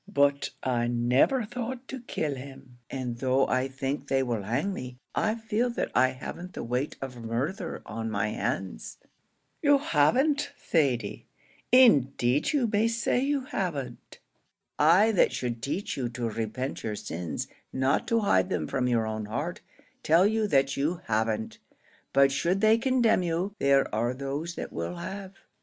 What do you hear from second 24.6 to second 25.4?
will have.